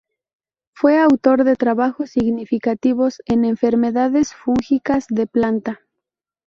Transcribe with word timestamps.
Fue 0.73 0.97
autor 0.99 1.43
de 1.43 1.55
trabajos 1.55 2.09
significativos 2.09 3.21
en 3.27 3.45
enfermedades 3.45 4.33
fúngicas 4.33 5.05
de 5.09 5.27
planta. 5.27 5.81